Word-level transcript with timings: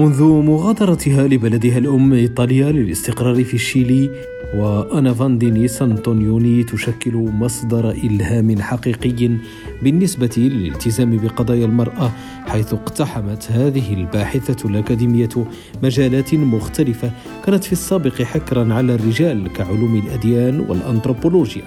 منذ 0.00 0.22
مغادرتها 0.22 1.28
لبلدها 1.28 1.78
الأم 1.78 2.12
إيطاليا 2.12 2.72
للاستقرار 2.72 3.44
في 3.44 3.54
الشيلي 3.54 4.10
وأنا 4.54 5.14
فانديني 5.14 5.68
سانتونيوني 5.68 6.64
تشكل 6.64 7.14
مصدر 7.14 7.90
إلهام 7.90 8.62
حقيقي 8.62 9.30
بالنسبة 9.82 10.30
للالتزام 10.36 11.16
بقضايا 11.16 11.64
المرأة 11.64 12.12
حيث 12.46 12.72
اقتحمت 12.72 13.52
هذه 13.52 13.94
الباحثة 13.94 14.68
الأكاديمية 14.68 15.28
مجالات 15.82 16.34
مختلفة 16.34 17.10
كانت 17.46 17.64
في 17.64 17.72
السابق 17.72 18.22
حكرا 18.22 18.74
على 18.74 18.94
الرجال 18.94 19.52
كعلوم 19.52 20.02
الأديان 20.06 20.60
والأنثروبولوجيا. 20.60 21.62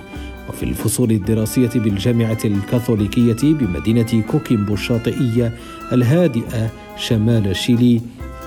وفي 0.49 0.63
الفصول 0.63 1.11
الدراسية 1.11 1.69
بالجامعة 1.75 2.37
الكاثوليكية 2.45 3.53
بمدينة 3.53 4.23
كوكيمبو 4.31 4.73
الشاطئية 4.73 5.51
الهادئة 5.93 6.71
شمال 6.97 7.55
شيلي 7.55 8.01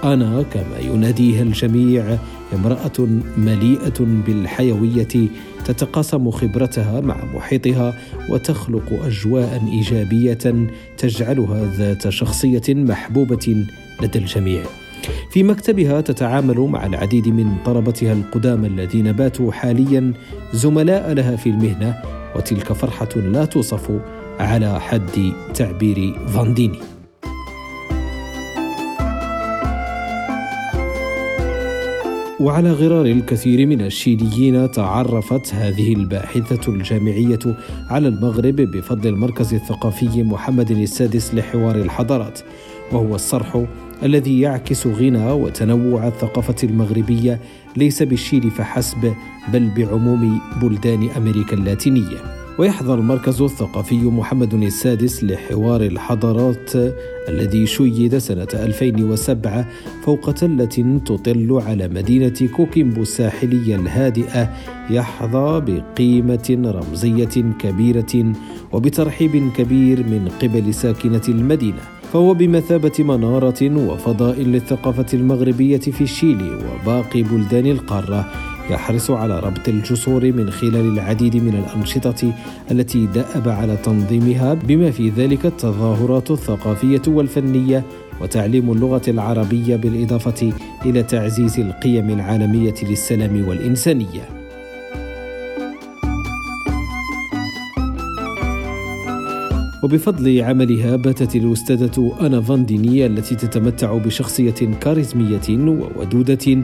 أنا 0.04 0.42
كما 0.42 0.78
يناديها 0.80 1.42
الجميع 1.42 2.18
امرأة 2.54 3.08
مليئة 3.36 4.00
بالحيوية 4.00 5.28
تتقاسم 5.64 6.30
خبرتها 6.30 7.00
مع 7.00 7.16
محيطها 7.34 7.94
وتخلق 8.30 9.04
أجواء 9.04 9.62
إيجابية 9.72 10.68
تجعلها 10.98 11.72
ذات 11.76 12.08
شخصية 12.08 12.62
محبوبة 12.68 13.66
لدى 14.02 14.18
الجميع. 14.18 14.62
في 15.30 15.42
مكتبها 15.42 16.00
تتعامل 16.00 16.60
مع 16.60 16.86
العديد 16.86 17.28
من 17.28 17.56
طلبتها 17.64 18.12
القدامى 18.12 18.66
الذين 18.66 19.12
باتوا 19.12 19.52
حاليا 19.52 20.12
زملاء 20.52 21.12
لها 21.12 21.36
في 21.36 21.48
المهنة 21.48 21.94
وتلك 22.36 22.72
فرحة 22.72 23.08
لا 23.16 23.44
توصف 23.44 23.90
على 24.38 24.80
حد 24.80 25.32
تعبير 25.54 26.18
فانديني. 26.28 26.95
وعلى 32.40 32.72
غرار 32.72 33.06
الكثير 33.06 33.66
من 33.66 33.80
الشيليين 33.80 34.70
تعرفت 34.70 35.54
هذه 35.54 35.92
الباحثة 35.92 36.72
الجامعية 36.72 37.38
على 37.90 38.08
المغرب 38.08 38.56
بفضل 38.56 39.08
المركز 39.08 39.54
الثقافي 39.54 40.22
محمد 40.22 40.70
السادس 40.70 41.34
لحوار 41.34 41.76
الحضارات 41.76 42.40
وهو 42.92 43.14
الصرح 43.14 43.64
الذي 44.02 44.40
يعكس 44.40 44.86
غنى 44.86 45.32
وتنوع 45.32 46.06
الثقافة 46.06 46.56
المغربية 46.64 47.40
ليس 47.76 48.02
بالشيل 48.02 48.50
فحسب 48.50 49.14
بل 49.52 49.70
بعموم 49.76 50.40
بلدان 50.62 51.08
أمريكا 51.16 51.56
اللاتينية. 51.56 52.45
ويحظى 52.58 52.94
المركز 52.94 53.42
الثقافي 53.42 53.96
محمد 53.96 54.54
السادس 54.54 55.24
لحوار 55.24 55.82
الحضارات 55.82 56.70
الذي 57.28 57.66
شيد 57.66 58.18
سنة 58.18 58.48
2007 58.54 59.66
فوق 60.02 60.32
تلة 60.32 61.00
تطل 61.04 61.62
على 61.66 61.88
مدينة 61.88 62.48
كوكيمبو 62.56 63.02
الساحلية 63.02 63.76
الهادئة 63.76 64.50
يحظى 64.90 65.60
بقيمة 65.66 66.72
رمزية 66.74 67.52
كبيرة 67.58 68.32
وبترحيب 68.72 69.52
كبير 69.56 69.98
من 69.98 70.28
قبل 70.42 70.74
ساكنة 70.74 71.22
المدينة 71.28 71.80
فهو 72.12 72.34
بمثابة 72.34 72.92
منارة 72.98 73.90
وفضاء 73.90 74.40
للثقافة 74.40 75.06
المغربية 75.14 75.78
في 75.78 76.00
الشيلي 76.00 76.50
وباقي 76.54 77.22
بلدان 77.22 77.66
القارة. 77.66 78.45
يحرص 78.70 79.10
على 79.10 79.40
ربط 79.40 79.68
الجسور 79.68 80.32
من 80.32 80.50
خلال 80.50 80.92
العديد 80.92 81.36
من 81.36 81.54
الأنشطة 81.54 82.32
التي 82.70 83.06
دأب 83.06 83.48
على 83.48 83.76
تنظيمها 83.76 84.54
بما 84.54 84.90
في 84.90 85.08
ذلك 85.08 85.46
التظاهرات 85.46 86.30
الثقافية 86.30 87.02
والفنية 87.06 87.84
وتعليم 88.20 88.72
اللغة 88.72 89.02
العربية 89.08 89.76
بالإضافة 89.76 90.52
إلى 90.86 91.02
تعزيز 91.02 91.60
القيم 91.60 92.10
العالمية 92.10 92.74
للسلام 92.82 93.48
والإنسانية. 93.48 94.36
وبفضل 99.82 100.42
عملها 100.42 100.96
باتت 100.96 101.36
الأستاذة 101.36 102.16
أنا 102.20 102.40
فانديني 102.40 103.06
التي 103.06 103.34
تتمتع 103.34 103.96
بشخصية 103.96 104.70
كاريزمية 104.80 105.48
وودودة 105.48 106.62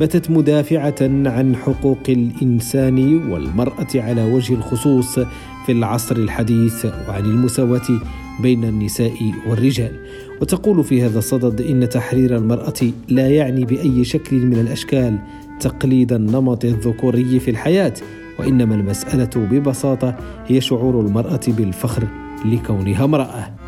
باتت 0.00 0.30
مدافعة 0.30 0.94
عن 1.00 1.56
حقوق 1.56 1.98
الإنسان 2.08 3.30
والمرأة 3.30 3.88
على 3.94 4.22
وجه 4.22 4.54
الخصوص 4.54 5.18
في 5.66 5.72
العصر 5.72 6.16
الحديث 6.16 6.84
وعن 7.08 7.24
المساواة 7.24 8.00
بين 8.42 8.64
النساء 8.64 9.32
والرجال. 9.48 9.92
وتقول 10.40 10.84
في 10.84 11.02
هذا 11.02 11.18
الصدد 11.18 11.60
إن 11.60 11.88
تحرير 11.88 12.36
المرأة 12.36 12.92
لا 13.08 13.28
يعني 13.28 13.64
بأي 13.64 14.04
شكل 14.04 14.36
من 14.36 14.60
الأشكال 14.60 15.18
تقليد 15.60 16.12
النمط 16.12 16.64
الذكوري 16.64 17.40
في 17.40 17.50
الحياة 17.50 17.94
وإنما 18.38 18.74
المسألة 18.74 19.30
ببساطة 19.36 20.16
هي 20.46 20.60
شعور 20.60 21.00
المرأة 21.00 21.40
بالفخر 21.48 22.04
لكونها 22.44 23.04
امرأة. 23.04 23.61